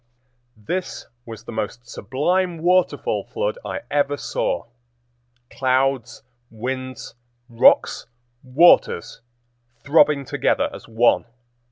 [0.57, 7.13] This was the most sublime waterfall flood I ever saw—clouds, winds,
[7.47, 8.07] rocks,
[8.41, 9.21] waters,
[9.83, 11.25] throbbing together as one.